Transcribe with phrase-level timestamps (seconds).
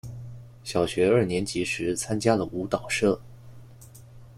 [0.63, 3.21] 小学二年级时参加了舞蹈社。